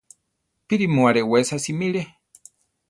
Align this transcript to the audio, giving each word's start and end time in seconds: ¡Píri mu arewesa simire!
¡Píri 0.67 0.87
mu 0.93 1.01
arewesa 1.09 1.57
simire! 1.65 2.01